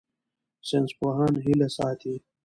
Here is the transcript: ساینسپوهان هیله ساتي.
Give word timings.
ساینسپوهان 0.67 1.33
هیله 1.45 1.67
ساتي. 1.77 2.13